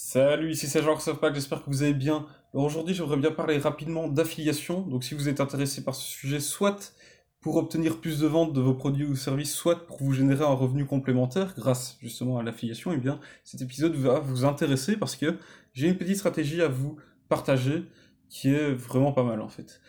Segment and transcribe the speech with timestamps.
[0.00, 2.24] Salut, ici c'est Jean Pack, j'espère que vous allez bien.
[2.54, 4.82] Alors aujourd'hui, j'aimerais bien parler rapidement d'affiliation.
[4.82, 6.94] Donc si vous êtes intéressé par ce sujet, soit
[7.40, 10.54] pour obtenir plus de ventes de vos produits ou services, soit pour vous générer un
[10.54, 15.36] revenu complémentaire grâce justement à l'affiliation, eh bien cet épisode va vous intéresser parce que
[15.74, 16.96] j'ai une petite stratégie à vous
[17.28, 17.82] partager
[18.28, 19.80] qui est vraiment pas mal en fait.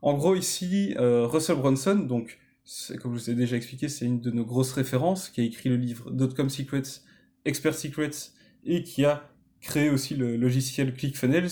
[0.00, 2.38] En gros ici, euh, Russell Brunson, donc
[3.02, 5.70] comme je vous ai déjà expliqué, c'est une de nos grosses références, qui a écrit
[5.70, 7.02] le livre Dotcom Secrets,
[7.44, 8.30] Expert Secrets,
[8.64, 9.28] et qui a
[9.60, 11.50] créé aussi le logiciel ClickFunnels,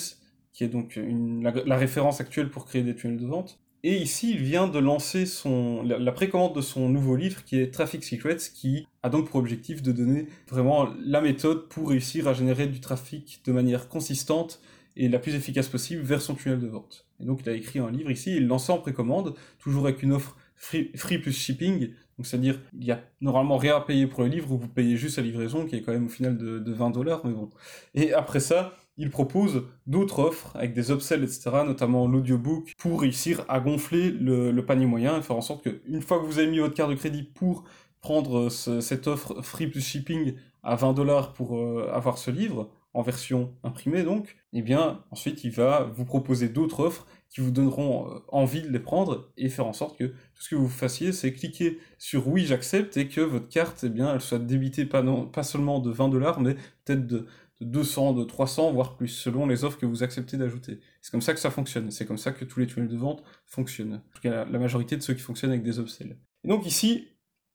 [0.53, 0.99] qui est donc
[1.43, 3.61] la, référence actuelle pour créer des tunnels de vente.
[3.83, 7.71] Et ici, il vient de lancer son, la, précommande de son nouveau livre qui est
[7.71, 12.35] Traffic Secrets, qui a donc pour objectif de donner vraiment la méthode pour réussir à
[12.35, 14.63] générer du trafic de manière consistante
[14.97, 17.07] et la plus efficace possible vers son tunnel de vente.
[17.21, 20.13] Et donc il a écrit un livre ici, il lance en précommande, toujours avec une
[20.13, 24.29] offre free, plus shipping, donc c'est-à-dire il y a normalement rien à payer pour le
[24.29, 26.91] livre, vous payez juste la livraison qui est quand même au final de, de 20
[26.91, 27.51] dollars, mais bon.
[27.95, 33.45] Et après ça, il propose d'autres offres avec des upsells, etc., notamment l'audiobook, pour réussir
[33.49, 36.59] à gonfler le, panier moyen et faire en sorte qu'une fois que vous avez mis
[36.59, 37.65] votre carte de crédit pour
[38.01, 43.03] prendre cette offre free plus shipping à 20 dollars pour euh, avoir ce livre, en
[43.03, 48.09] version imprimée donc, eh bien ensuite il va vous proposer d'autres offres qui vous donneront
[48.09, 51.13] euh, envie de les prendre et faire en sorte que tout ce que vous fassiez
[51.13, 55.03] c'est cliquer sur oui j'accepte et que votre carte eh bien elle soit débitée pas,
[55.03, 57.27] non, pas seulement de 20 dollars mais peut-être de,
[57.61, 60.81] 200, de 300 voire plus selon les offres que vous acceptez d'ajouter.
[61.01, 63.23] C'est comme ça que ça fonctionne, c'est comme ça que tous les tunnels de vente
[63.47, 63.95] fonctionnent.
[63.95, 66.17] En tout cas la, majorité de ceux qui fonctionnent avec des upsells.
[66.45, 67.09] Et donc ici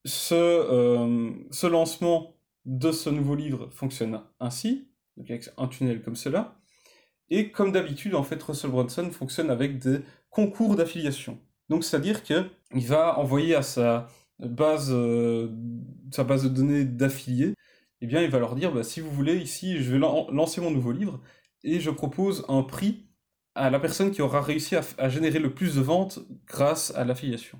[0.05, 2.35] ce, euh, ce lancement
[2.66, 6.58] de ce nouveau livre fonctionne ainsi donc avec un tunnel comme cela.
[7.30, 9.99] Et comme d'habitude, en fait, Russell Brunson fonctionne avec des
[10.30, 11.39] concours d'affiliation.
[11.69, 12.45] Donc c'est-à-dire qu'il
[12.88, 14.08] va envoyer à sa
[14.39, 15.50] base, euh,
[16.11, 17.53] sa base de données d'affiliés,
[18.02, 20.72] eh bien il va leur dire, bah, si vous voulez, ici, je vais lancer mon
[20.72, 21.22] nouveau livre,
[21.63, 23.05] et je propose un prix
[23.55, 27.03] à la personne qui aura réussi à, à générer le plus de ventes grâce à
[27.03, 27.59] l'affiliation.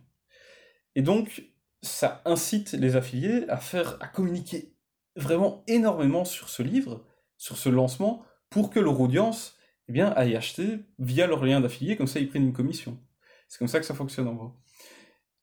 [0.96, 1.44] Et donc,
[1.81, 4.74] ça incite les affiliés à faire, à communiquer
[5.16, 7.06] vraiment énormément sur ce livre,
[7.38, 9.56] sur ce lancement pour que leur audience
[9.89, 13.00] eh bien, aille acheter via leur lien d'affilié, comme ça ils prennent une commission.
[13.47, 14.53] C'est comme ça que ça fonctionne en gros.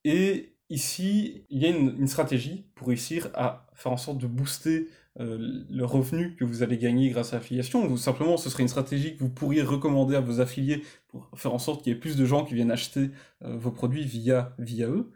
[0.04, 4.88] Et ici, il y a une, stratégie pour réussir à faire en sorte de booster
[5.18, 8.68] euh, le revenu que vous allez gagner grâce à l'affiliation, ou simplement ce serait une
[8.68, 11.98] stratégie que vous pourriez recommander à vos affiliés pour faire en sorte qu'il y ait
[11.98, 13.10] plus de gens qui viennent acheter
[13.42, 15.12] euh, vos produits via, via eux.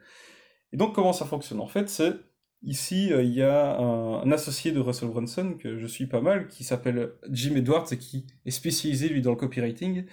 [0.72, 1.60] Et donc comment ça fonctionne?
[1.60, 2.14] En fait, c'est
[2.62, 6.47] Ici, euh, il y a un, associé de Russell Brunson, que je suis pas mal,
[6.48, 10.04] qui s'appelle Jim Edwards et qui est spécialisé, lui, dans le copywriting.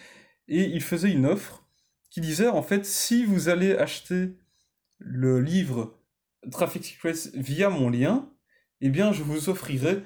[0.47, 1.67] Et il faisait une offre
[2.09, 4.37] qui disait, en fait, si vous allez acheter
[4.97, 5.99] le livre
[6.49, 8.31] Traffic Secrets via mon lien,
[8.79, 10.03] eh bien, je vous offrirai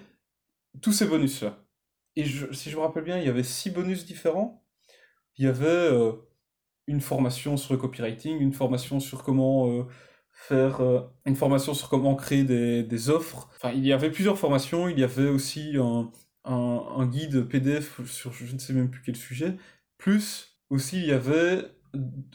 [0.81, 1.63] tous ces bonus-là.
[2.15, 4.65] Et si je me rappelle bien, il y avait six bonus différents.
[5.37, 6.13] Il y avait euh,
[6.87, 9.69] une formation sur le copywriting, une formation sur comment...
[9.69, 9.83] Euh,
[10.33, 13.49] faire euh, une formation sur comment créer des, des, offres.
[13.55, 16.09] Enfin, il y avait plusieurs formations, il y avait aussi un,
[16.45, 19.55] un, guide PDF sur je ne sais même plus quel sujet,
[19.97, 21.65] plus aussi il y avait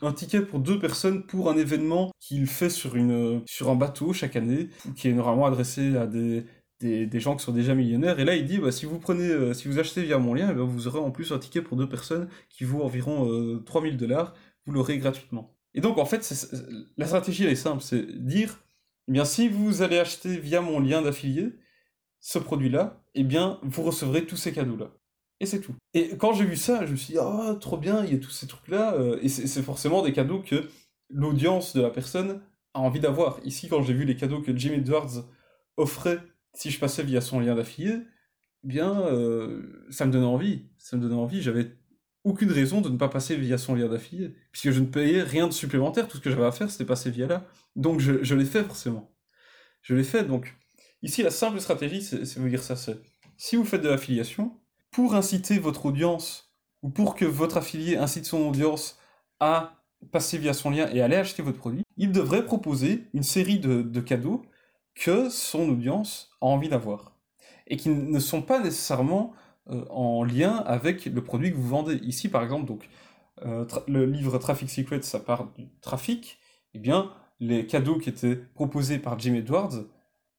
[0.02, 4.12] un ticket pour deux personnes pour un événement qu'il fait sur, une, sur un bateau
[4.12, 6.44] chaque année, qui est normalement adressé à des,
[6.80, 8.20] des, des, gens qui sont déjà millionnaires.
[8.20, 10.48] Et là, il dit, bah, si vous prenez, euh, si vous achetez via mon lien,
[10.50, 13.62] eh ben, vous aurez en plus un ticket pour deux personnes qui vaut environ euh,
[13.64, 14.34] 3000 dollars.
[14.66, 15.55] Vous l'aurez gratuitement.
[15.76, 16.28] Et donc, en fait,
[16.96, 18.58] la stratégie, elle est simple, c'est dire,
[19.08, 21.52] eh bien, si vous allez acheter via mon lien d'affilié
[22.18, 24.90] ce produit-là, eh bien, vous recevrez tous ces cadeaux-là.
[25.38, 25.74] Et c'est tout.
[25.92, 28.18] Et quand j'ai vu ça, je me suis dit, ah, trop bien, il y a
[28.18, 28.94] tous ces trucs-là.
[28.94, 30.68] Euh, et c'est forcément des cadeaux que
[31.10, 32.40] l'audience de la personne
[32.72, 33.38] a envie d'avoir.
[33.44, 35.24] Ici, quand j'ai vu les cadeaux que Jim Edwards
[35.76, 36.20] offrait
[36.54, 37.98] si je passais via son lien d'affilié,
[38.64, 40.64] eh bien, euh, ça me donnait envie.
[40.78, 41.42] Ça me donnait envie.
[41.42, 41.76] J'avais
[42.26, 45.46] aucune raison de ne pas passer via son lien d'affilié, puisque je ne payais rien
[45.46, 47.44] de supplémentaire, tout ce que j'avais à faire, c'était passer via là.
[47.76, 49.12] Donc je, je l'ai fait forcément.
[49.82, 50.56] Je l'ai fait, donc
[51.02, 52.96] ici la simple stratégie, c'est vous dire ça, c'est
[53.36, 54.58] si vous faites de l'affiliation,
[54.90, 56.52] pour inciter votre audience,
[56.82, 58.98] ou pour que votre affilié incite son audience
[59.38, 63.60] à passer via son lien et aller acheter votre produit, il devrait proposer une série
[63.60, 64.42] de, de cadeaux
[64.94, 67.16] que son audience a envie d'avoir.
[67.68, 69.32] Et qui ne sont pas nécessairement
[69.70, 71.96] euh, en lien avec le produit que vous vendez.
[71.96, 72.88] Ici, par exemple, donc,
[73.44, 76.38] euh, le livre Traffic Secret, ça part du trafic,
[76.74, 77.10] eh bien,
[77.40, 79.74] les cadeaux qui étaient proposés par Jim Edwards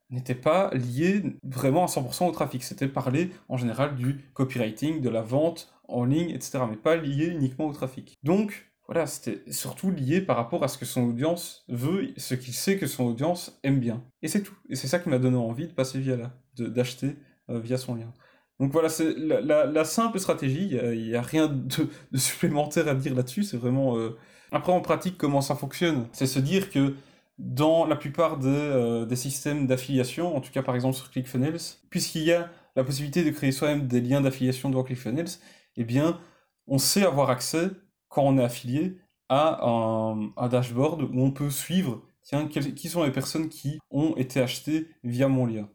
[0.09, 2.63] n'étaient pas liés vraiment à 100% au trafic.
[2.63, 7.27] C'était parler en général du copywriting, de la vente en ligne, etc., mais pas lié
[7.27, 8.15] uniquement au trafic.
[8.23, 12.53] Donc, voilà, c'était surtout lié par rapport à ce que son audience veut, ce qu'il
[12.53, 14.03] sait que son audience aime bien.
[14.21, 14.55] Et c'est tout.
[14.69, 17.17] Et c'est ça qui m'a donné envie de passer via là, d'acheter
[17.49, 18.13] euh, via son lien.
[18.59, 21.87] Donc voilà, c'est la, simple stratégie, il n'y a, rien de,
[22.17, 23.97] supplémentaire à dire là-dessus, c'est vraiment...
[23.97, 24.17] Euh,
[24.51, 26.95] après, en pratique, comment ça fonctionne C'est se dire que
[27.37, 31.59] dans la plupart euh, des systèmes d'affiliation, en tout cas par exemple sur ClickFunnels,
[31.89, 35.29] puisqu'il y a la possibilité de créer soi-même des liens d'affiliation dans ClickFunnels,
[35.75, 36.19] eh bien,
[36.67, 37.69] on sait avoir accès,
[38.07, 38.97] quand on est affilié,
[39.29, 44.87] à un, dashboard où on peut suivre, qui sont les personnes qui ont été achetées
[45.03, 45.69] via mon lien.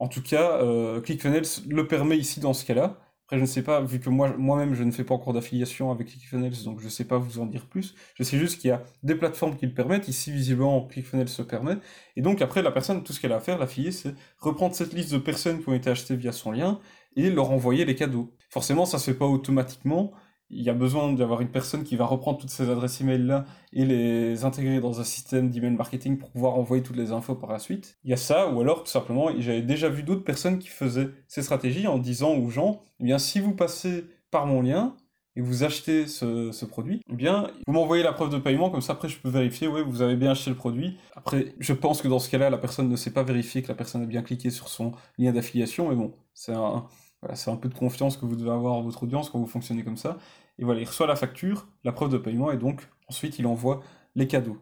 [0.00, 2.98] En tout cas, euh, ClickFunnels le permet ici dans ce cas-là.
[3.26, 5.92] Après, je ne sais pas, vu que moi, moi-même, je ne fais pas encore d'affiliation
[5.92, 7.94] avec ClickFunnels, donc je ne sais pas vous en dire plus.
[8.14, 10.08] Je sais juste qu'il y a des plateformes qui le permettent.
[10.08, 11.76] Ici, visiblement, ClickFunnels se permet.
[12.16, 14.94] Et donc, après, la personne, tout ce qu'elle a à faire, l'affilié, c'est reprendre cette
[14.94, 16.80] liste de personnes qui ont été achetées via son lien
[17.14, 18.34] et leur envoyer les cadeaux.
[18.48, 20.12] Forcément, ça ne se fait pas automatiquement
[20.50, 23.44] il y a besoin d'avoir une personne qui va reprendre toutes ces adresses email là
[23.72, 27.52] et les intégrer dans un système d'email marketing pour pouvoir envoyer toutes les infos par
[27.52, 27.98] la suite.
[28.04, 31.08] Il y a ça, ou alors tout simplement, j'avais déjà vu d'autres personnes qui faisaient
[31.28, 34.96] ces stratégies en disant aux gens, eh bien si vous passez par mon lien
[35.36, 38.94] et vous achetez ce, produit, eh bien vous m'envoyez la preuve de paiement, comme ça
[38.94, 40.98] après je peux vérifier, oui vous avez bien acheté le produit.
[41.14, 43.74] Après, je pense que dans ce cas-là, la personne ne sait pas vérifier que la
[43.74, 46.88] personne a bien cliqué sur son lien d'affiliation, mais bon, c'est un,
[47.34, 49.84] c'est un peu de confiance que vous devez avoir en votre audience quand vous fonctionnez
[49.84, 50.18] comme ça.
[50.60, 53.82] Et voilà, il reçoit la facture, la preuve de paiement, et donc ensuite il envoie
[54.14, 54.58] les cadeaux.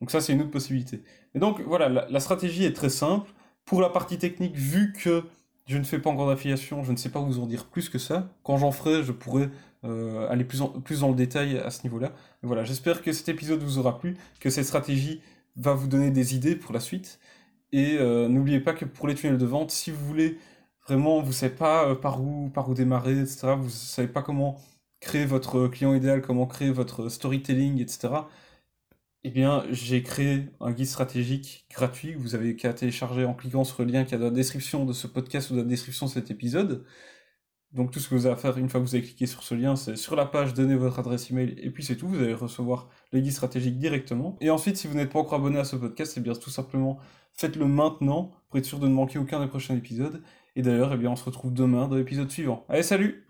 [0.00, 1.02] Donc ça, c'est une autre possibilité.
[1.34, 3.30] Et donc voilà, la, stratégie est très simple.
[3.64, 5.24] Pour la partie technique, vu que
[5.66, 7.98] je ne fais pas encore d'affiliation, je ne sais pas vous en dire plus que
[7.98, 8.28] ça.
[8.42, 9.48] Quand j'en ferai, je pourrai
[9.84, 12.12] euh, aller plus, plus dans le détail à ce niveau-là.
[12.42, 15.20] Voilà, j'espère que cet épisode vous aura plu, que cette stratégie
[15.56, 17.18] va vous donner des idées pour la suite.
[17.72, 20.38] Et euh, n'oubliez pas que pour les tunnels de vente, si vous voulez
[20.86, 24.08] vraiment, vous ne savez pas euh, par où, par où démarrer, etc., vous ne savez
[24.08, 24.58] pas comment
[25.04, 28.08] créer votre client idéal, comment créer votre storytelling, etc.,
[29.26, 33.82] eh bien, j'ai créé un guide stratégique gratuit vous avez qu'à télécharger en cliquant sur
[33.82, 36.10] le lien qui est dans la description de ce podcast ou dans la description de
[36.10, 36.84] cet épisode.
[37.72, 39.42] Donc tout ce que vous avez à faire une fois que vous avez cliqué sur
[39.42, 42.18] ce lien, c'est sur la page donner votre adresse email et puis c'est tout, vous
[42.18, 44.36] allez recevoir le guide stratégique directement.
[44.42, 46.98] Et ensuite, si vous n'êtes pas encore abonné à ce podcast, eh bien tout simplement
[47.32, 50.22] faites-le maintenant pour être sûr de ne manquer aucun des prochains épisodes.
[50.54, 52.66] Et d'ailleurs, eh bien on se retrouve demain dans l'épisode suivant.
[52.68, 53.24] Allez, salut